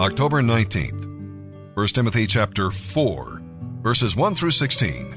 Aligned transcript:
October 0.00 0.42
19th. 0.42 1.76
1 1.76 1.86
Timothy 1.86 2.26
chapter 2.26 2.72
4, 2.72 3.42
verses 3.80 4.16
1 4.16 4.34
through 4.34 4.50
16. 4.50 5.14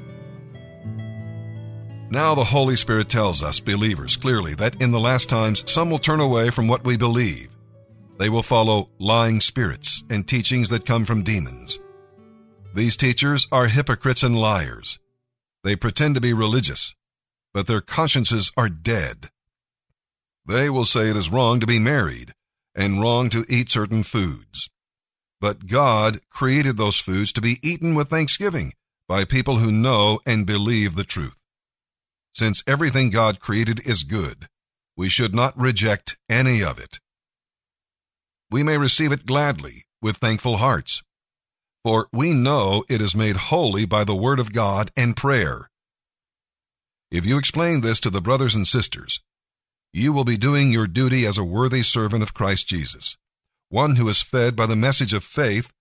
Now 2.12 2.36
the 2.36 2.44
Holy 2.44 2.76
Spirit 2.76 3.10
tells 3.10 3.42
us, 3.42 3.60
believers, 3.60 4.16
clearly 4.16 4.54
that 4.54 4.80
in 4.80 4.92
the 4.92 5.00
last 5.00 5.32
times 5.32 5.64
some 5.66 5.90
will 5.90 5.98
turn 5.98 6.20
away 6.20 6.52
from 6.52 6.68
what 6.68 6.84
we 6.84 6.96
believe. 6.96 7.50
They 8.20 8.30
will 8.30 8.44
follow 8.44 8.92
lying 9.00 9.40
spirits 9.40 10.04
and 10.12 10.28
teachings 10.28 10.70
that 10.70 10.86
come 10.86 11.06
from 11.06 11.24
demons. 11.24 11.80
These 12.76 12.98
teachers 12.98 13.48
are 13.52 13.66
hypocrites 13.66 14.22
and 14.22 14.40
liars. 14.40 15.00
They 15.64 15.76
pretend 15.76 16.14
to 16.14 16.22
be 16.22 16.34
religious, 16.34 16.94
but 17.52 17.66
their 17.66 17.82
consciences 17.82 18.52
are 18.56 18.70
dead. 18.70 19.32
They 20.46 20.70
will 20.70 20.86
say 20.86 21.10
it 21.10 21.18
is 21.18 21.32
wrong 21.32 21.60
to 21.62 21.66
be 21.66 21.80
married 21.80 22.36
and 22.78 23.02
wrong 23.02 23.30
to 23.32 23.46
eat 23.50 23.70
certain 23.70 24.04
foods. 24.04 24.70
But 25.42 25.68
God 25.68 26.20
created 26.30 26.78
those 26.78 27.00
foods 27.00 27.34
to 27.34 27.42
be 27.42 27.60
eaten 27.68 27.96
with 27.96 28.10
thanksgiving 28.10 28.74
by 29.08 29.26
people 29.26 29.58
who 29.58 29.72
know 29.72 30.20
and 30.26 30.46
believe 30.46 30.96
the 30.96 31.04
truth. 31.04 31.38
Since 32.34 32.64
everything 32.68 33.10
God 33.10 33.40
created 33.40 33.82
is 33.86 34.04
good, 34.04 34.48
we 34.96 35.10
should 35.10 35.34
not 35.34 35.60
reject 35.60 36.18
any 36.30 36.64
of 36.64 36.80
it. 36.80 37.00
We 38.52 38.64
may 38.64 38.78
receive 38.78 39.12
it 39.12 39.26
gladly 39.26 39.86
with 40.02 40.18
thankful 40.18 40.58
hearts, 40.58 41.02
for 41.84 42.08
we 42.14 42.32
know 42.32 42.84
it 42.90 43.02
is 43.02 43.16
made 43.16 43.38
holy 43.38 43.86
by 43.86 44.04
the 44.04 44.16
word 44.16 44.40
of 44.40 44.54
God 44.54 44.92
and 44.96 45.18
prayer. 45.18 45.70
If 47.10 47.26
you 47.26 47.38
explain 47.38 47.82
this 47.82 48.00
to 48.02 48.10
the 48.10 48.22
brothers 48.22 48.56
and 48.56 48.68
sisters, 48.68 49.22
you 49.94 50.14
will 50.14 50.24
be 50.24 50.38
doing 50.38 50.72
your 50.72 50.88
duty 50.88 51.26
as 51.26 51.38
a 51.38 51.44
worthy 51.44 51.84
servant 51.84 52.24
of 52.24 52.34
Christ 52.34 52.68
Jesus, 52.68 53.18
one 53.70 53.96
who 53.96 54.08
is 54.10 54.22
fed 54.22 54.56
by 54.56 54.66
the 54.66 54.76
message 54.76 55.14
of 55.14 55.24
faith 55.24 55.72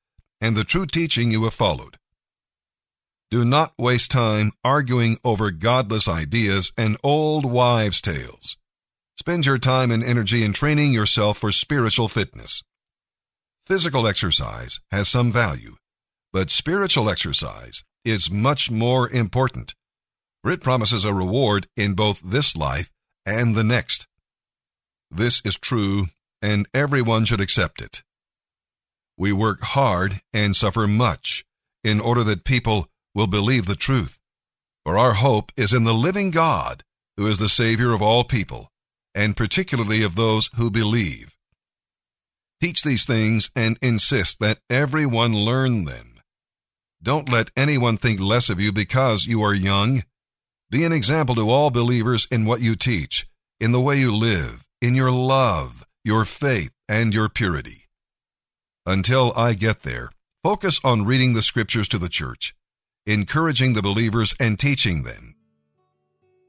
and 0.41 0.57
the 0.57 0.65
true 0.65 0.87
teaching 0.87 1.31
you 1.31 1.45
have 1.45 1.55
followed. 1.55 1.99
Do 3.31 3.45
not 3.45 3.75
waste 3.77 4.11
time 4.13 4.53
arguing 4.63 5.19
over 5.25 5.51
godless 5.51 6.07
ideas 6.07 6.73
and 6.79 6.97
old 7.03 7.45
wives' 7.45 8.01
tales. 8.01 8.57
Spend 9.19 9.47
your 9.47 9.59
time 9.59 9.91
and 9.91 10.05
energy 10.05 10.45
in 10.45 10.53
training 10.53 10.93
yourself 10.93 11.39
for 11.39 11.51
spiritual 11.51 12.09
fitness. 12.09 12.63
Physical 13.67 14.07
exercise 14.07 14.79
has 14.93 15.09
some 15.09 15.33
value, 15.33 15.77
but 16.33 16.51
spiritual 16.51 17.11
exercise 17.11 17.83
is 18.05 18.31
much 18.31 18.71
more 18.71 19.11
important, 19.11 19.75
for 20.43 20.53
it 20.53 20.61
promises 20.61 21.05
a 21.05 21.13
reward 21.13 21.67
in 21.77 21.95
both 21.95 22.21
this 22.21 22.57
life 22.57 22.91
and 23.27 23.55
the 23.55 23.65
next. 23.65 24.07
This 25.11 25.43
is 25.45 25.57
true, 25.57 26.07
and 26.41 26.69
everyone 26.73 27.25
should 27.25 27.41
accept 27.41 27.83
it. 27.83 28.03
We 29.19 29.33
work 29.33 29.61
hard 29.61 30.21
and 30.33 30.55
suffer 30.55 30.87
much 30.87 31.45
in 31.83 32.01
order 32.01 32.23
that 32.25 32.45
people 32.45 32.89
will 33.15 33.27
believe 33.27 33.67
the 33.67 33.77
truth, 33.77 34.19
for 34.85 34.97
our 34.99 35.15
hope 35.15 35.53
is 35.57 35.73
in 35.73 35.85
the 35.85 35.95
living 35.95 36.31
God, 36.31 36.85
who 37.17 37.27
is 37.27 37.39
the 37.39 37.49
Savior 37.49 37.93
of 37.93 38.03
all 38.03 38.25
people, 38.25 38.71
and 39.15 39.37
particularly 39.37 40.03
of 40.03 40.15
those 40.15 40.51
who 40.57 40.71
believe. 40.71 41.37
Teach 42.61 42.83
these 42.83 43.05
things 43.05 43.51
and 43.57 43.79
insist 43.83 44.39
that 44.41 44.61
everyone 44.71 45.35
learn 45.35 45.85
them. 45.85 46.21
Don't 47.03 47.29
let 47.29 47.51
anyone 47.57 47.97
think 47.97 48.21
less 48.21 48.51
of 48.51 48.61
you 48.61 48.73
because 48.73 49.27
you 49.27 49.43
are 49.43 49.55
young. 49.55 50.05
Be 50.69 50.85
an 50.85 50.93
example 50.93 51.37
to 51.37 51.49
all 51.49 51.71
believers 51.71 52.27
in 52.29 52.45
what 52.45 52.61
you 52.61 52.75
teach, 52.75 53.29
in 53.61 53.71
the 53.71 53.81
way 53.81 53.99
you 53.99 54.13
live, 54.13 54.67
in 54.81 54.97
your 54.97 55.13
love, 55.13 55.87
your 56.05 56.25
faith, 56.25 56.73
and 56.89 57.15
your 57.15 57.29
purity. 57.29 57.85
Until 58.85 59.33
I 59.37 59.55
get 59.55 59.83
there, 59.83 60.11
focus 60.43 60.81
on 60.83 61.05
reading 61.05 61.35
the 61.35 61.43
scriptures 61.43 61.87
to 61.89 61.99
the 61.99 62.09
church, 62.09 62.53
encouraging 63.07 63.75
the 63.75 63.83
believers 63.83 64.35
and 64.41 64.59
teaching 64.59 65.05
them. 65.05 65.37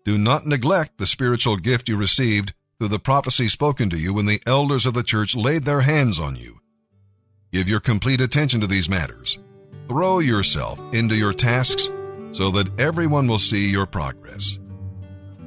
Do 0.03 0.17
not 0.17 0.47
neglect 0.47 0.97
the 0.97 1.05
spiritual 1.05 1.57
gift 1.57 1.87
you 1.87 1.95
received 1.95 2.55
through 2.79 2.87
the 2.87 2.99
prophecy 2.99 3.47
spoken 3.47 3.89
to 3.91 3.99
you 3.99 4.15
when 4.15 4.25
the 4.25 4.41
elders 4.47 4.87
of 4.87 4.95
the 4.95 5.03
church 5.03 5.35
laid 5.35 5.65
their 5.65 5.81
hands 5.81 6.19
on 6.19 6.35
you. 6.35 6.59
Give 7.51 7.69
your 7.69 7.79
complete 7.79 8.21
attention 8.21 8.61
to 8.61 8.67
these 8.67 8.89
matters. 8.89 9.37
Throw 9.87 10.19
yourself 10.19 10.79
into 10.91 11.15
your 11.15 11.33
tasks 11.33 11.89
so 12.37 12.51
that 12.51 12.67
everyone 12.79 13.27
will 13.27 13.39
see 13.39 13.67
your 13.67 13.87
progress. 13.87 14.59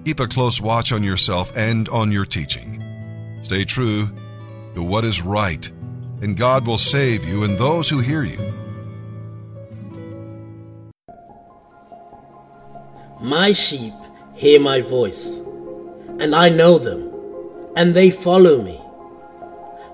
Keep 0.05 0.19
a 0.19 0.27
close 0.27 0.61
watch 0.61 0.91
on 0.91 1.05
yourself 1.05 1.57
and 1.57 1.89
on 1.91 2.11
your 2.11 2.25
teaching. 2.25 2.83
Stay 3.43 3.65
true 3.65 4.11
to 4.75 4.83
what 4.83 5.05
is 5.05 5.23
right, 5.23 5.71
and 6.21 6.37
God 6.37 6.67
will 6.67 6.79
save 6.79 7.23
you 7.23 7.45
and 7.45 7.57
those 7.57 7.89
who 7.89 8.01
hear 8.01 8.25
you. 8.25 8.41
My 13.21 13.53
sheep 13.53 13.95
hear 14.35 14.59
my 14.59 14.81
voice, 14.81 15.39
and 16.19 16.35
I 16.35 16.49
know 16.49 16.77
them, 16.79 17.09
and 17.77 17.95
they 17.95 18.11
follow 18.11 18.63
me. 18.63 18.81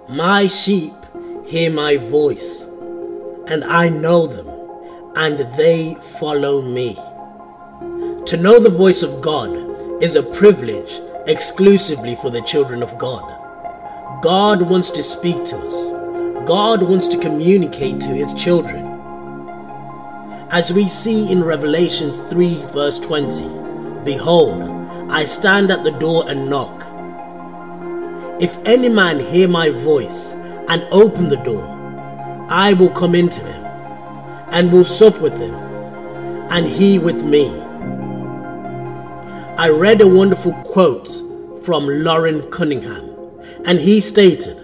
My 0.09 0.47
sheep 0.47 0.95
hear 1.45 1.71
my 1.71 1.99
voice, 1.99 2.63
and 3.49 3.65
I 3.65 3.91
know 3.91 4.27
them 4.27 4.56
and 5.17 5.39
they 5.57 5.95
follow 5.95 6.61
me. 6.61 6.95
To 8.27 8.37
know 8.37 8.61
the 8.61 8.71
voice 8.71 9.03
of 9.03 9.23
God 9.23 10.03
is 10.03 10.15
a 10.15 10.23
privilege 10.23 11.01
exclusively 11.27 12.15
for 12.17 12.31
the 12.31 12.43
children 12.43 12.83
of 12.83 12.97
God. 12.99 13.25
God 14.23 14.61
wants 14.63 14.91
to 14.91 15.03
speak 15.03 15.43
to 15.45 15.57
us. 15.57 15.91
God 16.47 16.83
wants 16.83 17.09
to 17.09 17.19
communicate 17.19 17.99
to 18.03 18.09
his 18.09 18.35
children. 18.35 18.85
As 20.51 20.73
we 20.73 20.87
see 20.87 21.33
in 21.33 21.43
Revelations 21.43 22.19
3, 22.19 22.63
verse 22.67 22.99
20 22.99 24.05
Behold, 24.05 24.63
I 25.11 25.25
stand 25.25 25.71
at 25.71 25.83
the 25.83 25.99
door 25.99 26.29
and 26.29 26.51
knock. 26.51 26.83
If 28.41 28.57
any 28.67 28.91
man 28.91 29.19
hear 29.19 29.49
my 29.49 29.71
voice 29.71 30.33
and 30.69 30.87
open 30.93 31.31
the 31.31 31.37
door, 31.37 31.67
I 32.51 32.75
will 32.75 32.91
come 32.91 33.15
into 33.15 33.41
him 33.43 33.66
and 34.57 34.73
will 34.73 34.85
sup 34.85 35.21
with 35.21 35.37
him, 35.39 35.55
and 36.51 36.67
he 36.67 36.99
with 36.99 37.25
me. 37.25 37.49
I 39.59 39.69
read 39.69 40.01
a 40.01 40.09
wonderful 40.09 40.53
quote 40.65 41.09
from 41.63 41.87
Loren 41.87 42.51
Cunningham, 42.51 43.05
and 43.67 43.79
he 43.79 44.01
stated, 44.01 44.57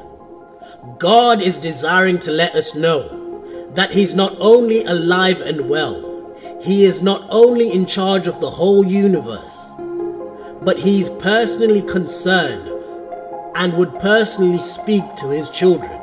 God 0.98 1.40
is 1.40 1.58
desiring 1.58 2.18
to 2.20 2.30
let 2.30 2.54
us 2.54 2.74
know 2.74 3.70
that 3.74 3.92
He's 3.92 4.14
not 4.14 4.36
only 4.38 4.84
alive 4.84 5.40
and 5.40 5.68
well, 5.68 6.36
He 6.62 6.84
is 6.84 7.02
not 7.02 7.26
only 7.30 7.72
in 7.72 7.86
charge 7.86 8.26
of 8.26 8.40
the 8.40 8.50
whole 8.50 8.86
universe, 8.86 9.66
but 10.62 10.78
He's 10.78 11.08
personally 11.08 11.82
concerned 11.82 12.68
and 13.54 13.74
would 13.74 13.98
personally 13.98 14.58
speak 14.58 15.02
to 15.16 15.28
His 15.30 15.50
children. 15.50 16.01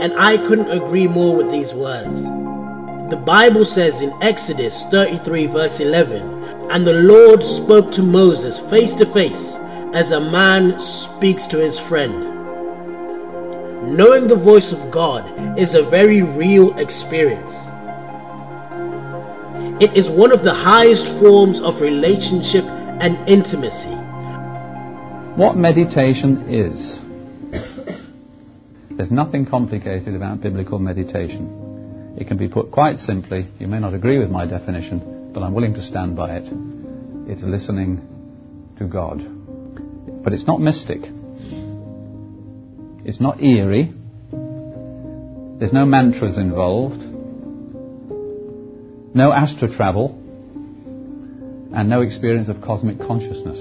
And 0.00 0.12
I 0.14 0.36
couldn't 0.38 0.70
agree 0.70 1.08
more 1.08 1.36
with 1.36 1.50
these 1.50 1.74
words. 1.74 2.22
The 3.10 3.16
Bible 3.16 3.64
says 3.64 4.02
in 4.02 4.12
Exodus 4.22 4.84
33, 4.84 5.46
verse 5.46 5.80
11, 5.80 6.70
And 6.70 6.86
the 6.86 6.94
Lord 7.02 7.42
spoke 7.42 7.90
to 7.92 8.02
Moses 8.02 8.58
face 8.58 8.94
to 8.96 9.06
face 9.06 9.56
as 9.94 10.12
a 10.12 10.20
man 10.20 10.78
speaks 10.78 11.46
to 11.48 11.56
his 11.56 11.80
friend. 11.80 12.12
Knowing 13.96 14.28
the 14.28 14.36
voice 14.36 14.72
of 14.72 14.90
God 14.90 15.58
is 15.58 15.74
a 15.74 15.82
very 15.82 16.22
real 16.22 16.78
experience. 16.78 17.68
It 19.80 19.96
is 19.96 20.10
one 20.10 20.30
of 20.30 20.44
the 20.44 20.54
highest 20.54 21.06
forms 21.18 21.60
of 21.60 21.80
relationship 21.80 22.64
and 23.00 23.16
intimacy. 23.28 23.94
What 25.36 25.56
meditation 25.56 26.44
is. 26.48 26.98
There's 28.98 29.12
nothing 29.12 29.46
complicated 29.46 30.16
about 30.16 30.40
biblical 30.40 30.80
meditation. 30.80 32.16
It 32.18 32.26
can 32.26 32.36
be 32.36 32.48
put 32.48 32.72
quite 32.72 32.96
simply. 32.96 33.46
You 33.60 33.68
may 33.68 33.78
not 33.78 33.94
agree 33.94 34.18
with 34.18 34.28
my 34.28 34.44
definition, 34.44 35.30
but 35.32 35.44
I'm 35.44 35.54
willing 35.54 35.74
to 35.74 35.82
stand 35.84 36.16
by 36.16 36.34
it. 36.38 36.52
It's 37.28 37.44
listening 37.44 38.02
to 38.76 38.86
God. 38.86 39.22
But 40.24 40.32
it's 40.32 40.48
not 40.48 40.60
mystic. 40.60 40.98
It's 43.04 43.20
not 43.20 43.40
eerie. 43.40 43.94
There's 45.60 45.72
no 45.72 45.86
mantras 45.86 46.36
involved. 46.36 47.00
No 49.14 49.32
astral 49.32 49.72
travel. 49.76 50.20
And 51.72 51.88
no 51.88 52.00
experience 52.00 52.48
of 52.48 52.60
cosmic 52.62 52.98
consciousness. 52.98 53.58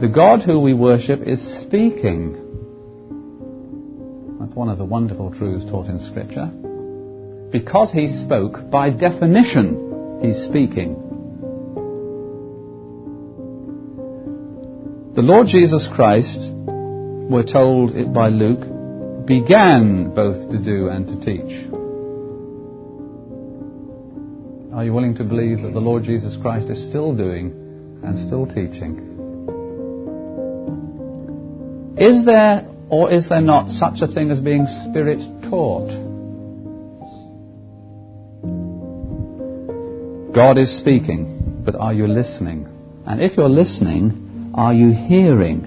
The 0.00 0.08
God 0.08 0.40
who 0.40 0.58
we 0.58 0.72
worship 0.72 1.20
is 1.20 1.38
speaking. 1.60 2.41
That's 4.52 4.58
one 4.58 4.68
of 4.68 4.76
the 4.76 4.84
wonderful 4.84 5.32
truths 5.32 5.64
taught 5.64 5.86
in 5.86 5.98
Scripture. 5.98 6.44
Because 7.50 7.90
he 7.90 8.06
spoke, 8.06 8.68
by 8.70 8.90
definition, 8.90 10.20
he's 10.20 10.36
speaking. 10.44 10.92
The 15.14 15.22
Lord 15.22 15.46
Jesus 15.46 15.88
Christ 15.94 16.52
we're 17.32 17.50
told 17.50 17.96
it 17.96 18.12
by 18.12 18.28
Luke, 18.28 18.60
began 19.26 20.12
both 20.14 20.50
to 20.50 20.58
do 20.58 20.88
and 20.88 21.06
to 21.06 21.16
teach. 21.24 21.70
Are 24.74 24.84
you 24.84 24.92
willing 24.92 25.14
to 25.14 25.24
believe 25.24 25.62
that 25.62 25.72
the 25.72 25.80
Lord 25.80 26.04
Jesus 26.04 26.36
Christ 26.42 26.68
is 26.68 26.86
still 26.90 27.16
doing 27.16 27.52
and 28.04 28.18
still 28.18 28.44
teaching? 28.44 29.08
Is 31.96 32.26
there 32.26 32.68
or 32.92 33.10
is 33.10 33.26
there 33.30 33.40
not 33.40 33.70
such 33.70 34.02
a 34.02 34.06
thing 34.06 34.30
as 34.30 34.38
being 34.38 34.66
spirit 34.66 35.18
taught? 35.48 35.88
God 40.34 40.58
is 40.58 40.76
speaking, 40.76 41.62
but 41.64 41.74
are 41.74 41.94
you 41.94 42.06
listening? 42.06 42.68
And 43.06 43.22
if 43.22 43.38
you're 43.38 43.48
listening, 43.48 44.52
are 44.54 44.74
you 44.74 44.92
hearing? 44.92 45.62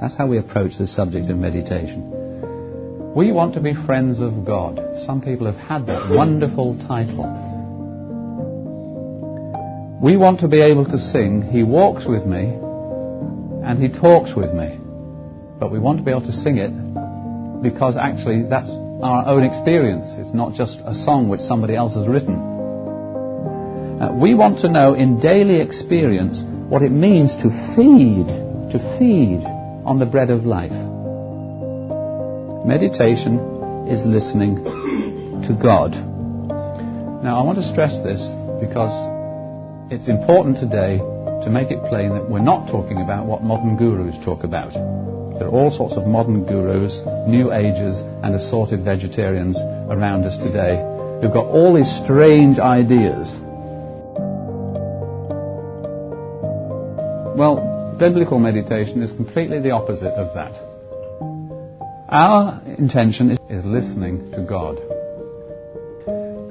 That's 0.00 0.16
how 0.16 0.26
we 0.26 0.38
approach 0.38 0.78
this 0.78 0.96
subject 0.96 1.28
of 1.28 1.36
meditation. 1.36 3.12
We 3.14 3.30
want 3.30 3.52
to 3.52 3.60
be 3.60 3.74
friends 3.84 4.20
of 4.20 4.46
God. 4.46 4.80
Some 5.04 5.20
people 5.20 5.46
have 5.52 5.68
had 5.68 5.86
that 5.86 6.08
wonderful 6.10 6.78
title. 6.88 7.28
We 10.02 10.16
want 10.16 10.40
to 10.40 10.48
be 10.48 10.62
able 10.62 10.86
to 10.86 10.96
sing, 10.96 11.42
He 11.42 11.62
walks 11.62 12.04
with 12.08 12.24
me 12.24 12.56
and 13.68 13.82
He 13.82 13.88
talks 13.88 14.34
with 14.34 14.54
me. 14.54 14.87
But 15.58 15.72
we 15.72 15.78
want 15.78 15.98
to 15.98 16.04
be 16.04 16.10
able 16.10 16.26
to 16.26 16.32
sing 16.32 16.58
it 16.58 16.70
because 17.62 17.96
actually 17.96 18.44
that's 18.48 18.70
our 19.02 19.26
own 19.26 19.42
experience. 19.42 20.06
It's 20.18 20.34
not 20.34 20.54
just 20.54 20.78
a 20.86 20.94
song 20.94 21.28
which 21.28 21.40
somebody 21.40 21.74
else 21.74 21.94
has 21.94 22.06
written. 22.06 22.34
Uh, 23.98 24.12
we 24.14 24.34
want 24.34 24.60
to 24.60 24.68
know 24.68 24.94
in 24.94 25.18
daily 25.18 25.60
experience 25.60 26.42
what 26.70 26.82
it 26.82 26.90
means 26.90 27.34
to 27.42 27.50
feed, 27.74 28.26
to 28.70 28.78
feed 28.98 29.42
on 29.82 29.98
the 29.98 30.06
bread 30.06 30.30
of 30.30 30.46
life. 30.46 30.70
Meditation 32.64 33.42
is 33.90 34.04
listening 34.06 34.62
to 35.48 35.58
God. 35.60 35.90
Now, 37.24 37.40
I 37.40 37.42
want 37.42 37.58
to 37.58 37.66
stress 37.72 37.98
this 38.04 38.22
because 38.60 38.94
it's 39.90 40.08
important 40.08 40.58
today 40.58 40.98
to 41.42 41.50
make 41.50 41.70
it 41.70 41.82
plain 41.88 42.14
that 42.14 42.28
we're 42.30 42.38
not 42.38 42.70
talking 42.70 43.02
about 43.02 43.26
what 43.26 43.42
modern 43.42 43.76
gurus 43.76 44.14
talk 44.24 44.44
about. 44.44 44.70
There 45.38 45.46
are 45.46 45.50
all 45.50 45.70
sorts 45.70 45.94
of 45.94 46.04
modern 46.04 46.44
gurus, 46.44 47.00
new 47.28 47.52
ages, 47.52 48.02
and 48.24 48.34
assorted 48.34 48.84
vegetarians 48.84 49.56
around 49.88 50.24
us 50.24 50.36
today 50.38 50.82
who've 51.22 51.32
got 51.32 51.46
all 51.46 51.74
these 51.74 51.88
strange 52.02 52.58
ideas. 52.58 53.30
Well, 57.38 57.96
biblical 58.00 58.40
meditation 58.40 59.00
is 59.00 59.12
completely 59.12 59.60
the 59.60 59.70
opposite 59.70 60.12
of 60.14 60.34
that. 60.34 60.58
Our 62.08 62.60
intention 62.76 63.30
is, 63.30 63.38
is 63.48 63.64
listening 63.64 64.32
to 64.32 64.42
God. 64.42 64.78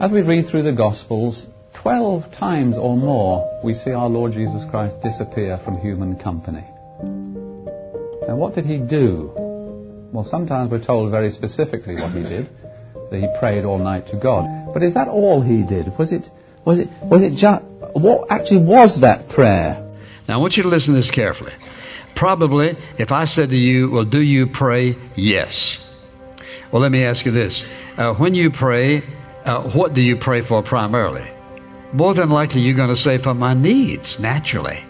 As 0.01 0.11
we 0.11 0.21
read 0.21 0.45
through 0.49 0.63
the 0.63 0.71
Gospels, 0.71 1.45
12 1.81 2.23
times 2.39 2.77
or 2.77 2.95
more 2.95 3.59
we 3.65 3.73
see 3.73 3.91
our 3.91 4.07
Lord 4.07 4.31
Jesus 4.31 4.63
Christ 4.69 4.95
disappear 5.01 5.59
from 5.65 5.77
human 5.79 6.15
company. 6.17 6.63
Now, 8.27 8.35
what 8.35 8.55
did 8.55 8.65
he 8.65 8.77
do? 8.77 9.31
Well, 10.11 10.25
sometimes 10.25 10.69
we're 10.69 10.83
told 10.83 11.11
very 11.11 11.31
specifically 11.31 11.95
what 11.95 12.11
he 12.11 12.23
did, 12.23 12.49
that 13.09 13.19
he 13.19 13.27
prayed 13.39 13.63
all 13.63 13.77
night 13.77 14.07
to 14.07 14.17
God. 14.17 14.73
But 14.73 14.83
is 14.83 14.93
that 14.95 15.07
all 15.07 15.41
he 15.41 15.63
did? 15.63 15.97
Was 15.97 16.11
it, 16.11 16.27
was 16.65 16.79
it, 16.79 16.89
was 17.03 17.23
it 17.23 17.31
just, 17.37 17.63
what 17.93 18.27
actually 18.29 18.63
was 18.65 18.99
that 19.01 19.29
prayer? 19.29 19.83
Now, 20.27 20.35
I 20.35 20.37
want 20.37 20.57
you 20.57 20.63
to 20.63 20.69
listen 20.69 20.93
to 20.93 20.99
this 20.99 21.09
carefully. 21.09 21.53
Probably, 22.15 22.75
if 22.97 23.11
I 23.13 23.25
said 23.25 23.49
to 23.51 23.55
you, 23.55 23.91
Well, 23.91 24.05
do 24.05 24.21
you 24.21 24.47
pray? 24.47 24.95
Yes. 25.15 25.83
Well, 26.71 26.81
let 26.81 26.91
me 26.91 27.05
ask 27.05 27.25
you 27.25 27.31
this. 27.31 27.63
Uh, 27.95 28.13
when 28.15 28.35
you 28.35 28.51
pray, 28.51 29.03
uh, 29.45 29.69
what 29.71 29.93
do 29.93 30.01
you 30.01 30.17
pray 30.17 30.41
for 30.41 30.61
primarily? 30.61 31.31
More 31.93 32.13
than 32.13 32.29
likely, 32.29 32.61
you're 32.61 32.75
going 32.75 32.89
to 32.89 32.97
say, 32.97 33.19
For 33.19 33.33
my 33.33 33.53
needs, 33.53 34.19
naturally. 34.19 34.83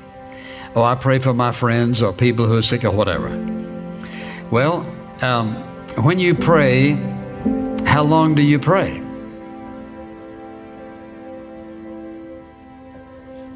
Oh, 0.77 0.83
I 0.83 0.93
pray 0.93 1.17
for 1.17 1.33
my 1.33 1.51
friends 1.51 2.03
or 2.03 2.13
people 2.13 2.45
who 2.45 2.55
are 2.55 2.61
sick 2.61 2.83
or 2.83 2.91
whatever. 2.91 3.29
Well, 4.51 4.85
um, 5.23 5.55
when 6.03 6.19
you 6.19 6.35
pray, 6.35 6.91
how 7.83 8.03
long 8.03 8.35
do 8.35 8.43
you 8.43 8.59
pray? 8.59 8.99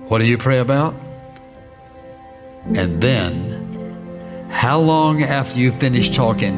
What 0.08 0.18
do 0.18 0.26
you 0.26 0.36
pray 0.36 0.58
about? 0.58 0.96
And 2.74 3.00
then, 3.00 4.50
how 4.50 4.80
long 4.80 5.22
after 5.22 5.60
you 5.60 5.72
finish 5.72 6.10
talking 6.10 6.58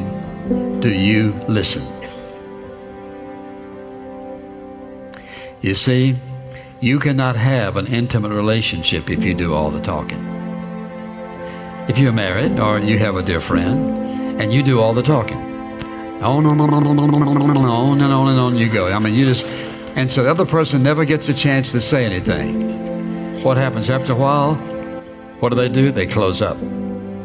do 0.80 0.90
you 0.90 1.34
listen? 1.46 1.84
You 5.60 5.74
see, 5.74 6.16
you 6.80 6.98
cannot 6.98 7.36
have 7.36 7.76
an 7.76 7.86
intimate 7.86 8.32
relationship 8.32 9.10
if 9.10 9.22
you 9.22 9.34
do 9.34 9.52
all 9.52 9.70
the 9.70 9.82
talking. 9.82 10.23
If 11.86 11.98
you're 11.98 12.12
married 12.12 12.58
or 12.58 12.78
you 12.78 12.98
have 12.98 13.16
a 13.16 13.22
dear 13.22 13.40
friend 13.40 14.40
and 14.40 14.50
you 14.50 14.62
do 14.62 14.80
all 14.80 14.94
the 14.94 15.02
talking, 15.02 15.36
on 16.22 16.46
and 16.46 16.58
on 16.58 16.72
and 16.72 16.86
on 16.86 16.98
and 16.98 17.14
on 17.14 17.28
and 17.36 18.02
on 18.02 18.28
and 18.28 18.40
on 18.40 18.56
you 18.56 18.70
go. 18.70 18.90
I 18.90 18.98
mean, 18.98 19.12
you 19.14 19.26
just, 19.26 19.44
and 19.94 20.10
so 20.10 20.22
the 20.22 20.30
other 20.30 20.46
person 20.46 20.82
never 20.82 21.04
gets 21.04 21.28
a 21.28 21.34
chance 21.34 21.72
to 21.72 21.82
say 21.82 22.06
anything. 22.06 23.42
What 23.42 23.58
happens 23.58 23.90
after 23.90 24.12
a 24.12 24.16
while? 24.16 24.54
What 25.40 25.50
do 25.50 25.56
they 25.56 25.68
do? 25.68 25.90
They 25.90 26.06
close 26.06 26.40
up. 26.40 26.58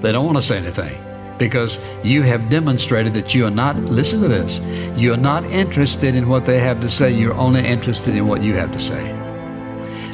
They 0.02 0.12
don't 0.12 0.26
want 0.26 0.38
to 0.38 0.44
say 0.44 0.58
anything 0.58 0.98
because 1.38 1.80
you 2.04 2.22
have 2.24 2.50
demonstrated 2.50 3.14
that 3.14 3.34
you 3.34 3.46
are 3.46 3.52
not, 3.52 3.78
listen 3.78 4.22
to 4.22 4.28
this, 4.28 4.60
you're 5.00 5.16
not 5.16 5.46
interested 5.46 6.16
in 6.16 6.28
what 6.28 6.46
they 6.46 6.60
have 6.60 6.82
to 6.82 6.90
say. 6.90 7.10
You're 7.10 7.34
only 7.36 7.66
interested 7.66 8.14
in 8.14 8.28
what 8.28 8.44
you 8.44 8.56
have 8.56 8.74
to 8.74 8.80
say. 8.80 9.19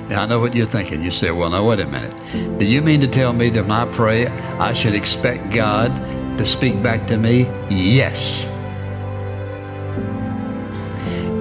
Now, 0.09 0.23
I 0.23 0.25
know 0.27 0.39
what 0.39 0.53
you're 0.53 0.65
thinking. 0.65 1.03
You 1.03 1.11
say, 1.11 1.31
well, 1.31 1.49
now, 1.49 1.67
wait 1.67 1.79
a 1.79 1.87
minute. 1.87 2.13
Do 2.59 2.65
you 2.65 2.81
mean 2.81 3.01
to 3.01 3.07
tell 3.07 3.33
me 3.33 3.49
that 3.49 3.63
when 3.63 3.71
I 3.71 3.85
pray, 3.85 4.27
I 4.27 4.73
should 4.73 4.93
expect 4.93 5.53
God 5.53 5.89
to 6.37 6.45
speak 6.45 6.81
back 6.83 7.07
to 7.07 7.17
me? 7.17 7.43
Yes. 7.69 8.45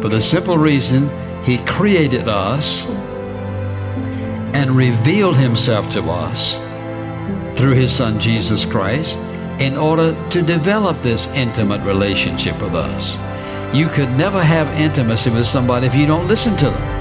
For 0.01 0.09
the 0.09 0.21
simple 0.21 0.59
reason 0.59 1.11
He 1.45 1.59
created 1.67 2.29
us 2.29 2.85
and 4.55 4.71
revealed 4.71 5.37
himself 5.37 5.91
to 5.91 6.01
us 6.11 6.55
through 7.59 7.75
his 7.75 7.93
son 7.93 8.19
Jesus 8.21 8.65
Christ 8.65 9.19
in 9.59 9.77
order 9.77 10.17
to 10.31 10.43
develop 10.43 11.03
this 11.03 11.27
intimate 11.29 11.85
relationship 11.85 12.61
with 12.63 12.75
us. 12.75 13.17
You 13.75 13.89
could 13.89 14.11
never 14.11 14.43
have 14.43 14.69
intimacy 14.81 15.31
with 15.31 15.47
somebody 15.47 15.87
if 15.87 15.95
you 15.95 16.07
don't 16.07 16.29
listen 16.29 16.57
to 16.59 16.71
them. 16.71 16.94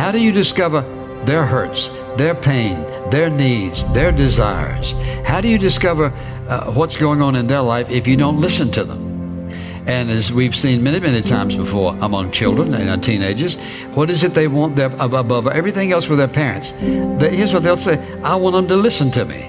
How 0.00 0.10
do 0.10 0.18
you 0.18 0.32
discover 0.32 0.80
their 1.26 1.44
hurts, 1.44 1.88
their 2.16 2.34
pain, 2.34 2.80
their 3.10 3.28
needs, 3.28 3.84
their 3.92 4.10
desires? 4.10 4.92
How 5.26 5.42
do 5.42 5.48
you 5.48 5.58
discover 5.58 6.06
uh, 6.48 6.72
what's 6.72 6.96
going 6.96 7.20
on 7.20 7.36
in 7.36 7.46
their 7.46 7.60
life 7.60 7.90
if 7.90 8.08
you 8.08 8.16
don't 8.16 8.40
listen 8.40 8.70
to 8.70 8.82
them? 8.82 9.52
And 9.86 10.10
as 10.10 10.32
we've 10.32 10.56
seen 10.56 10.82
many, 10.82 11.00
many 11.00 11.20
times 11.20 11.54
before 11.54 11.94
among 12.00 12.32
children 12.32 12.72
and 12.72 13.04
teenagers, 13.04 13.56
what 13.92 14.08
is 14.08 14.22
it 14.22 14.32
they 14.32 14.48
want 14.48 14.78
above 14.78 15.46
everything 15.48 15.92
else 15.92 16.08
with 16.08 16.18
their 16.18 16.28
parents? 16.28 16.70
here's 16.70 17.52
what 17.52 17.62
they'll 17.62 17.76
say 17.76 18.00
I 18.22 18.36
want 18.36 18.56
them 18.56 18.68
to 18.68 18.76
listen 18.76 19.10
to 19.10 19.26
me. 19.26 19.42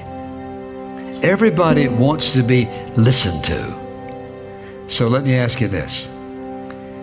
Everybody 1.25 1.87
wants 1.87 2.31
to 2.31 2.43
be 2.43 2.65
listened 2.97 3.45
to. 3.45 4.85
So 4.89 5.07
let 5.07 5.23
me 5.23 5.33
ask 5.33 5.61
you 5.61 5.69
this. 5.69 6.09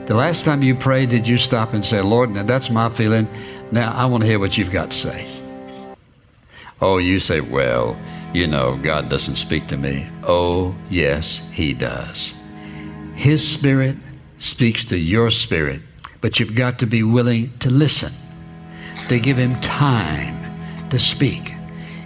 The 0.08 0.14
last 0.14 0.46
time 0.46 0.62
you 0.62 0.74
prayed, 0.74 1.10
did 1.10 1.28
you 1.28 1.36
stop 1.36 1.74
and 1.74 1.84
say, 1.84 2.00
Lord, 2.00 2.30
now 2.30 2.42
that's 2.42 2.70
my 2.70 2.88
feeling. 2.88 3.28
Now 3.70 3.92
I 3.92 4.06
want 4.06 4.22
to 4.22 4.26
hear 4.26 4.38
what 4.38 4.56
you've 4.56 4.70
got 4.70 4.92
to 4.92 4.96
say. 4.96 5.28
Oh, 6.80 6.96
you 6.96 7.20
say, 7.20 7.42
well, 7.42 7.94
you 8.32 8.46
know, 8.46 8.78
God 8.78 9.10
doesn't 9.10 9.36
speak 9.36 9.66
to 9.66 9.76
me. 9.76 10.08
Oh, 10.24 10.74
yes, 10.88 11.46
He 11.52 11.74
does. 11.74 12.32
His 13.16 13.46
Spirit 13.46 13.96
speaks 14.38 14.86
to 14.86 14.96
your 14.96 15.30
spirit, 15.30 15.82
but 16.22 16.40
you've 16.40 16.54
got 16.54 16.78
to 16.78 16.86
be 16.86 17.02
willing 17.02 17.52
to 17.58 17.68
listen, 17.68 18.12
to 19.08 19.20
give 19.20 19.36
Him 19.36 19.60
time 19.60 20.88
to 20.88 20.98
speak. 20.98 21.52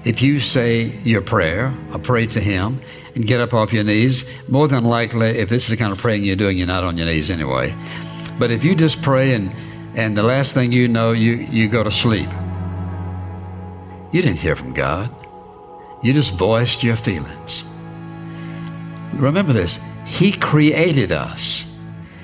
If 0.03 0.21
you 0.21 0.41
say 0.41 0.99
your 1.05 1.23
prayer 1.23 1.73
or 1.93 2.01
pray 2.01 2.27
to 2.27 2.41
Him 2.41 2.81
and 3.15 3.27
get 3.27 3.41
up 3.41 3.55
off 3.55 3.73
your 3.73 3.85
knees, 3.85 4.25
more 4.49 4.69
than 4.69 4.85
likely, 4.85 5.29
if 5.29 5.49
this 5.49 5.65
is 5.65 5.71
the 5.71 5.77
kind 5.77 5.93
of 5.93 5.99
praying 5.99 6.25
you're 6.25 6.37
doing, 6.37 6.57
you're 6.59 6.67
not 6.67 6.85
on 6.85 6.97
your 6.97 7.07
knees 7.07 7.31
anyway. 7.31 7.75
But 8.39 8.51
if 8.51 8.65
you 8.65 8.75
just 8.75 9.03
pray 9.03 9.35
and, 9.35 9.55
and 9.95 10.17
the 10.17 10.23
last 10.23 10.55
thing 10.55 10.73
you 10.73 10.89
know, 10.89 11.13
you, 11.13 11.35
you 11.51 11.69
go 11.69 11.83
to 11.83 11.91
sleep, 11.91 12.29
you 14.13 14.23
didn't 14.23 14.39
hear 14.39 14.57
from 14.57 14.73
God. 14.73 15.11
You 16.03 16.13
just 16.13 16.35
voiced 16.35 16.83
your 16.83 16.97
feelings. 16.97 17.65
Remember 19.15 19.53
this 19.53 19.79
he 20.05 20.33
created 20.33 21.13
us 21.13 21.65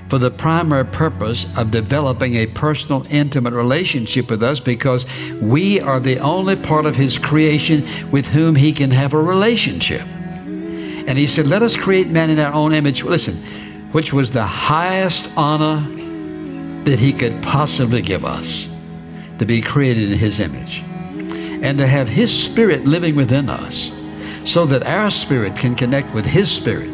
for 0.09 0.18
the 0.18 0.30
primary 0.30 0.85
purpose 0.85 1.47
of 1.57 1.71
developing 1.71 2.37
a 2.37 2.47
personal, 2.47 3.07
intimate 3.11 3.52
relationship 3.52 4.30
with 4.30 4.42
us 4.42 4.59
because 4.59 5.07
we 5.40 5.80
are 5.80 6.00
the 6.00 6.18
only 6.18 6.57
part 6.57 6.87
of 6.87 6.97
His 6.97 7.18
creation 7.18 7.87
with 8.11 8.26
whom 8.26 8.54
He 8.54 8.73
can 8.73 8.90
have 8.90 9.12
a 9.12 9.23
relationship. 9.23 10.07
And 11.08 11.16
he 11.16 11.26
said, 11.26 11.46
Let 11.46 11.62
us 11.62 11.74
create 11.74 12.08
man 12.08 12.28
in 12.28 12.38
our 12.38 12.52
own 12.52 12.74
image. 12.74 13.02
Listen, 13.02 13.36
which 13.92 14.12
was 14.12 14.30
the 14.30 14.44
highest 14.44 15.30
honor 15.38 15.80
that 16.84 16.98
he 16.98 17.14
could 17.14 17.42
possibly 17.42 18.02
give 18.02 18.26
us 18.26 18.68
to 19.38 19.46
be 19.46 19.62
created 19.62 20.12
in 20.12 20.18
his 20.18 20.38
image 20.38 20.84
and 21.62 21.78
to 21.78 21.86
have 21.86 22.08
his 22.08 22.30
spirit 22.30 22.84
living 22.84 23.16
within 23.16 23.48
us 23.48 23.90
so 24.44 24.66
that 24.66 24.86
our 24.86 25.10
spirit 25.10 25.56
can 25.56 25.74
connect 25.74 26.12
with 26.12 26.26
his 26.26 26.50
spirit 26.50 26.90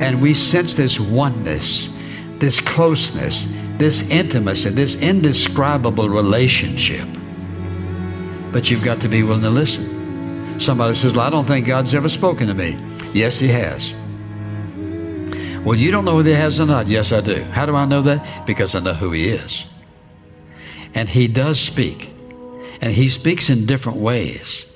and 0.00 0.20
we 0.20 0.34
sense 0.34 0.74
this 0.74 0.98
oneness, 0.98 1.92
this 2.38 2.60
closeness, 2.60 3.46
this 3.76 4.08
intimacy, 4.10 4.70
this 4.70 5.00
indescribable 5.00 6.08
relationship. 6.08 7.06
But 8.52 8.68
you've 8.68 8.84
got 8.84 9.00
to 9.02 9.08
be 9.08 9.22
willing 9.22 9.42
to 9.42 9.50
listen. 9.50 10.58
Somebody 10.58 10.96
says, 10.96 11.12
well, 11.12 11.26
I 11.26 11.30
don't 11.30 11.46
think 11.46 11.66
God's 11.68 11.94
ever 11.94 12.08
spoken 12.08 12.48
to 12.48 12.54
me. 12.54 12.76
Yes, 13.14 13.38
He 13.38 13.48
has. 13.48 13.92
Well, 15.64 15.76
you 15.76 15.90
don't 15.90 16.04
know 16.04 16.16
whether 16.16 16.30
He 16.30 16.36
has 16.36 16.60
or 16.60 16.66
not. 16.66 16.86
Yes, 16.88 17.12
I 17.12 17.20
do. 17.20 17.42
How 17.44 17.66
do 17.66 17.74
I 17.74 17.84
know 17.84 18.02
that? 18.02 18.46
Because 18.46 18.74
I 18.74 18.80
know 18.80 18.94
who 18.94 19.12
He 19.12 19.28
is. 19.28 19.64
And 20.94 21.08
He 21.08 21.28
does 21.28 21.60
speak. 21.60 22.10
And 22.80 22.92
He 22.92 23.08
speaks 23.08 23.50
in 23.50 23.66
different 23.66 23.98
ways. 23.98 24.66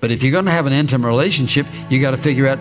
But 0.00 0.10
if 0.10 0.22
you're 0.22 0.32
going 0.32 0.46
to 0.46 0.50
have 0.50 0.66
an 0.66 0.72
intimate 0.72 1.06
relationship, 1.06 1.66
you 1.90 2.00
got 2.00 2.12
to 2.12 2.16
figure 2.16 2.46
out 2.46 2.58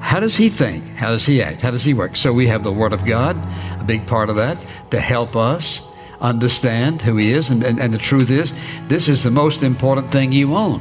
how 0.00 0.20
does 0.20 0.36
he 0.36 0.48
think? 0.48 0.84
How 0.96 1.10
does 1.10 1.26
he 1.26 1.42
act? 1.42 1.60
How 1.60 1.70
does 1.70 1.84
he 1.84 1.92
work? 1.92 2.16
So 2.16 2.32
we 2.32 2.46
have 2.46 2.62
the 2.62 2.72
Word 2.72 2.92
of 2.92 3.04
God, 3.04 3.36
a 3.80 3.84
big 3.84 4.06
part 4.06 4.30
of 4.30 4.36
that, 4.36 4.64
to 4.90 5.00
help 5.00 5.36
us 5.36 5.82
understand 6.20 7.02
who 7.02 7.16
he 7.16 7.32
is. 7.32 7.50
And, 7.50 7.62
and, 7.62 7.78
and 7.78 7.92
the 7.92 7.98
truth 7.98 8.30
is, 8.30 8.52
this 8.86 9.08
is 9.08 9.22
the 9.22 9.30
most 9.30 9.62
important 9.62 10.10
thing 10.10 10.32
you 10.32 10.54
own. 10.54 10.80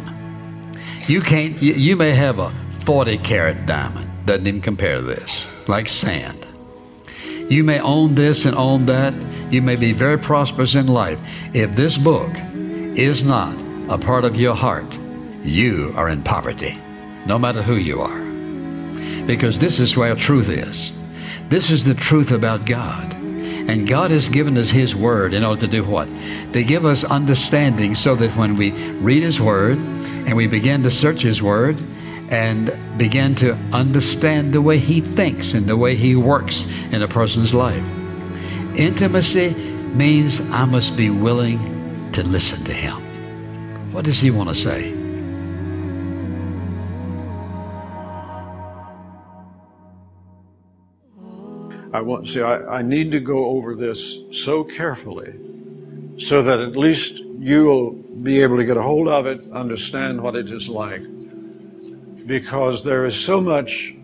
You 1.07 1.21
can't, 1.21 1.61
you, 1.61 1.73
you 1.73 1.95
may 1.95 2.11
have 2.11 2.39
a 2.39 2.53
40 2.87 3.17
carat 3.17 3.65
diamond, 3.65 4.09
doesn't 4.25 4.47
even 4.47 4.61
compare 4.61 4.95
to 4.95 5.01
this, 5.01 5.67
like 5.67 5.89
sand. 5.89 6.47
You 7.49 7.65
may 7.65 7.81
own 7.81 8.15
this 8.15 8.45
and 8.45 8.55
own 8.55 8.85
that. 8.85 9.13
You 9.51 9.61
may 9.61 9.75
be 9.75 9.91
very 9.91 10.17
prosperous 10.17 10.73
in 10.73 10.87
life. 10.87 11.19
If 11.53 11.75
this 11.75 11.97
book 11.97 12.31
is 12.55 13.25
not 13.25 13.61
a 13.89 13.97
part 13.97 14.23
of 14.23 14.37
your 14.37 14.55
heart, 14.55 14.97
you 15.43 15.91
are 15.97 16.07
in 16.07 16.23
poverty, 16.23 16.79
no 17.25 17.37
matter 17.37 17.61
who 17.61 17.75
you 17.75 17.99
are. 17.99 18.21
Because 19.25 19.59
this 19.59 19.79
is 19.79 19.97
where 19.97 20.15
truth 20.15 20.47
is. 20.47 20.93
This 21.49 21.69
is 21.69 21.83
the 21.83 21.93
truth 21.93 22.31
about 22.31 22.65
God. 22.65 23.13
And 23.15 23.85
God 23.85 24.11
has 24.11 24.29
given 24.29 24.57
us 24.57 24.69
His 24.69 24.95
Word 24.95 25.33
in 25.33 25.43
order 25.43 25.59
to 25.59 25.67
do 25.67 25.83
what? 25.83 26.07
To 26.53 26.63
give 26.63 26.85
us 26.85 27.03
understanding 27.03 27.95
so 27.95 28.15
that 28.15 28.33
when 28.37 28.55
we 28.55 28.71
read 28.99 29.23
His 29.23 29.41
Word 29.41 29.77
and 29.77 30.37
we 30.37 30.47
begin 30.47 30.83
to 30.83 30.89
search 30.89 31.21
His 31.21 31.41
Word 31.41 31.77
and 32.29 32.77
begin 32.97 33.35
to 33.35 33.53
understand 33.71 34.53
the 34.53 34.61
way 34.61 34.77
He 34.77 35.01
thinks 35.01 35.53
and 35.53 35.65
the 35.65 35.77
way 35.77 35.95
He 35.95 36.15
works 36.15 36.65
in 36.91 37.01
a 37.01 37.07
person's 37.07 37.53
life. 37.53 37.83
Intimacy 38.75 39.53
means 39.93 40.41
I 40.51 40.65
must 40.65 40.97
be 40.97 41.09
willing 41.09 42.11
to 42.11 42.23
listen 42.23 42.63
to 42.65 42.73
Him. 42.73 42.95
What 43.91 44.05
does 44.05 44.19
He 44.19 44.31
want 44.31 44.49
to 44.49 44.55
say? 44.55 44.93
I 51.93 52.01
want 52.01 52.27
see 52.27 52.41
I, 52.41 52.79
I 52.79 52.81
need 52.81 53.11
to 53.11 53.19
go 53.19 53.45
over 53.45 53.73
this 53.73 54.19
so 54.31 54.63
carefully 54.63 55.33
so 56.17 56.43
that 56.43 56.59
at 56.59 56.75
least 56.75 57.23
you'll 57.39 57.91
be 57.91 58.41
able 58.41 58.57
to 58.57 58.65
get 58.65 58.77
a 58.77 58.81
hold 58.81 59.07
of 59.07 59.25
it, 59.25 59.41
understand 59.51 60.21
what 60.21 60.35
it 60.35 60.51
is 60.51 60.67
like. 60.67 61.01
Because 62.27 62.83
there 62.83 63.05
is 63.05 63.15
so 63.15 63.41
much 63.41 63.95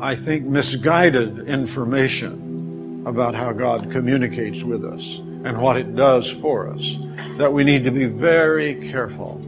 I 0.00 0.14
think 0.14 0.44
misguided 0.44 1.48
information 1.48 3.02
about 3.04 3.34
how 3.34 3.52
God 3.52 3.90
communicates 3.90 4.62
with 4.62 4.84
us 4.84 5.18
and 5.18 5.60
what 5.60 5.76
it 5.76 5.96
does 5.96 6.30
for 6.30 6.68
us 6.68 6.96
that 7.36 7.52
we 7.52 7.64
need 7.64 7.82
to 7.84 7.90
be 7.90 8.06
very 8.06 8.76
careful. 8.90 9.40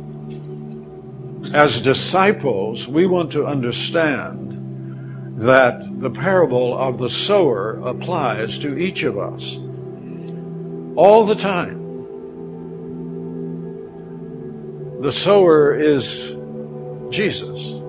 As 1.52 1.80
disciples, 1.80 2.88
we 2.88 3.06
want 3.06 3.30
to 3.32 3.46
understand 3.46 5.38
that 5.38 6.00
the 6.00 6.10
parable 6.10 6.76
of 6.76 6.98
the 6.98 7.10
sower 7.10 7.80
applies 7.84 8.58
to 8.58 8.76
each 8.76 9.04
of 9.04 9.18
us 9.18 9.56
all 10.96 11.24
the 11.24 11.34
time. 11.34 11.79
The 15.00 15.12
sower 15.12 15.74
is 15.74 16.36
Jesus. 17.10 17.80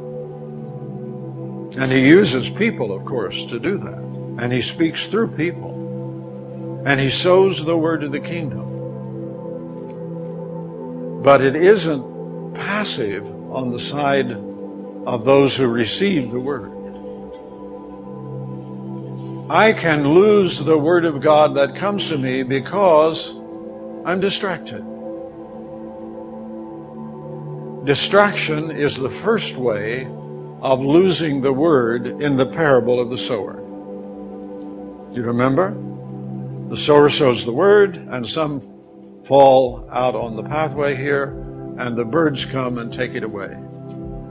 And 1.77 1.91
he 1.91 2.07
uses 2.07 2.49
people, 2.49 2.93
of 2.93 3.05
course, 3.05 3.45
to 3.45 3.59
do 3.59 3.77
that. 3.77 3.99
And 4.43 4.51
he 4.51 4.61
speaks 4.61 5.07
through 5.07 5.29
people. 5.35 6.83
And 6.85 6.99
he 6.99 7.09
sows 7.09 7.63
the 7.63 7.77
word 7.77 8.03
of 8.03 8.11
the 8.11 8.19
kingdom. 8.19 8.67
But 11.21 11.41
it 11.41 11.55
isn't 11.55 12.53
passive 12.55 13.25
on 13.51 13.71
the 13.71 13.79
side 13.79 14.31
of 14.31 15.25
those 15.25 15.55
who 15.55 15.67
receive 15.67 16.31
the 16.31 16.39
word. 16.39 16.71
I 19.51 19.73
can 19.73 20.13
lose 20.13 20.59
the 20.59 20.77
Word 20.77 21.03
of 21.03 21.19
God 21.19 21.55
that 21.55 21.75
comes 21.75 22.07
to 22.07 22.17
me 22.17 22.41
because 22.41 23.35
I'm 24.05 24.21
distracted. 24.21 24.81
Distraction 27.83 28.69
is 28.69 28.95
the 28.95 29.09
first 29.09 29.55
way 29.57 30.05
of 30.61 30.81
losing 30.81 31.41
the 31.41 31.51
Word 31.51 32.05
in 32.05 32.37
the 32.37 32.45
parable 32.45 32.99
of 32.99 33.09
the 33.09 33.17
sower. 33.17 33.55
You 35.11 35.23
remember? 35.23 35.75
The 36.69 36.77
sower 36.77 37.09
sows 37.09 37.43
the 37.43 37.51
Word, 37.51 37.95
and 37.95 38.27
some 38.27 38.61
fall 39.23 39.89
out 39.91 40.13
on 40.13 40.35
the 40.35 40.43
pathway 40.43 40.95
here, 40.95 41.31
and 41.79 41.97
the 41.97 42.05
birds 42.05 42.45
come 42.45 42.77
and 42.77 42.93
take 42.93 43.15
it 43.15 43.23
away. 43.23 43.57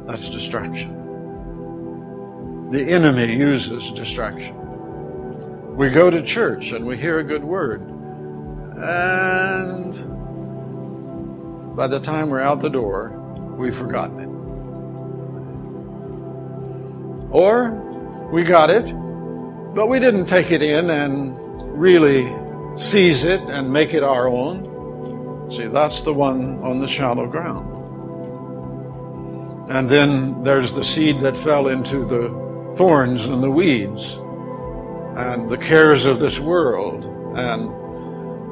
That's 0.07 0.29
distraction. 0.29 0.97
The 2.71 2.89
enemy 2.89 3.35
uses 3.35 3.91
distraction. 3.91 4.55
We 5.77 5.91
go 5.91 6.09
to 6.09 6.23
church 6.23 6.71
and 6.71 6.87
we 6.87 6.97
hear 6.97 7.19
a 7.19 7.25
good 7.25 7.43
word. 7.43 7.81
And 8.77 9.93
by 11.75 11.89
the 11.89 11.99
time 11.99 12.29
we're 12.29 12.41
out 12.41 12.63
the 12.63 12.71
door, 12.71 13.20
we've 13.61 13.77
forgotten 13.77 14.19
it. 14.21 14.29
Or 17.31 17.71
we 18.33 18.43
got 18.43 18.71
it, 18.71 18.87
but 19.75 19.87
we 19.87 20.01
didn't 20.01 20.27
take 20.27 20.51
it 20.51 20.63
in 20.63 20.91
and 20.91 21.37
really 21.79 22.35
seize 22.77 23.23
it 23.25 23.41
and 23.43 23.73
make 23.73 23.95
it 23.95 24.03
our 24.03 24.29
own. 24.29 25.51
See, 25.51 25.67
that's 25.67 26.03
the 26.03 26.15
one 26.15 26.61
on 26.63 26.81
the 26.81 26.89
shallow 26.89 27.27
ground. 27.27 27.69
And 29.71 29.89
then 29.89 30.43
there's 30.43 30.73
the 30.73 30.83
seed 30.83 31.21
that 31.21 31.37
fell 31.37 31.69
into 31.69 32.05
the 32.05 32.75
thorns 32.77 33.27
and 33.27 33.43
the 33.43 33.51
weeds 33.51 34.17
and 35.17 35.49
the 35.51 35.59
cares 35.59 36.07
of 36.07 36.19
this 36.19 36.41
world 36.41 37.05
and 37.37 37.71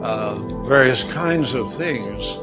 uh, 0.05 0.35
various 0.65 1.03
kinds 1.05 1.55
of 1.55 1.75
things 1.75 2.37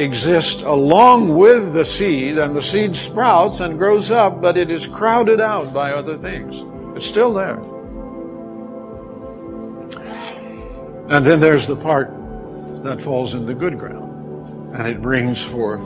exist 0.00 0.62
along 0.62 1.34
with 1.34 1.72
the 1.72 1.84
seed, 1.84 2.38
and 2.38 2.56
the 2.56 2.62
seed 2.62 2.96
sprouts 2.96 3.60
and 3.60 3.78
grows 3.78 4.10
up, 4.10 4.40
but 4.40 4.56
it 4.56 4.70
is 4.70 4.86
crowded 4.86 5.40
out 5.40 5.72
by 5.72 5.92
other 5.92 6.16
things. 6.16 6.62
It's 6.96 7.06
still 7.06 7.32
there. 7.32 7.58
And 11.10 11.26
then 11.26 11.40
there's 11.40 11.66
the 11.66 11.76
part 11.76 12.10
that 12.84 13.00
falls 13.00 13.34
in 13.34 13.44
the 13.44 13.54
good 13.54 13.78
ground, 13.78 14.74
and 14.74 14.86
it 14.86 15.02
brings 15.02 15.42
forth 15.42 15.84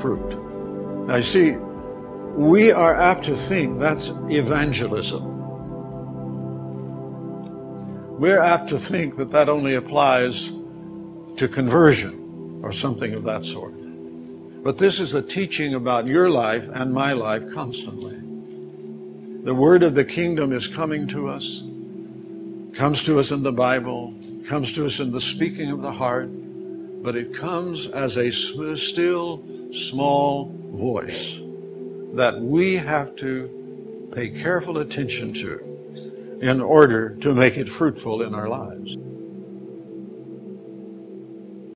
fruit. 0.00 1.06
Now, 1.06 1.16
you 1.16 1.22
see, 1.22 1.52
we 1.52 2.72
are 2.72 2.94
apt 2.94 3.24
to 3.26 3.36
think 3.36 3.78
that's 3.78 4.10
evangelism. 4.28 5.34
We're 8.18 8.40
apt 8.40 8.68
to 8.70 8.78
think 8.78 9.16
that 9.16 9.30
that 9.30 9.48
only 9.48 9.74
applies 9.74 10.50
to 11.36 11.48
conversion 11.48 12.25
or 12.62 12.72
something 12.72 13.14
of 13.14 13.24
that 13.24 13.44
sort. 13.44 13.74
But 14.62 14.78
this 14.78 14.98
is 14.98 15.14
a 15.14 15.22
teaching 15.22 15.74
about 15.74 16.06
your 16.06 16.28
life 16.28 16.68
and 16.72 16.92
my 16.92 17.12
life 17.12 17.44
constantly. 17.54 18.16
The 19.44 19.54
word 19.54 19.82
of 19.82 19.94
the 19.94 20.04
kingdom 20.04 20.52
is 20.52 20.66
coming 20.66 21.06
to 21.08 21.28
us, 21.28 21.62
comes 22.76 23.04
to 23.04 23.20
us 23.20 23.30
in 23.30 23.44
the 23.44 23.52
Bible, 23.52 24.12
comes 24.48 24.72
to 24.72 24.86
us 24.86 24.98
in 24.98 25.12
the 25.12 25.20
speaking 25.20 25.70
of 25.70 25.82
the 25.82 25.92
heart, 25.92 26.28
but 27.02 27.14
it 27.14 27.32
comes 27.32 27.86
as 27.86 28.16
a 28.16 28.30
still, 28.30 29.44
small 29.72 30.52
voice 30.72 31.40
that 32.14 32.40
we 32.40 32.74
have 32.74 33.14
to 33.16 34.10
pay 34.14 34.30
careful 34.30 34.78
attention 34.78 35.32
to 35.34 36.38
in 36.40 36.60
order 36.60 37.10
to 37.16 37.34
make 37.34 37.56
it 37.56 37.68
fruitful 37.68 38.22
in 38.22 38.34
our 38.34 38.48
lives. 38.48 38.96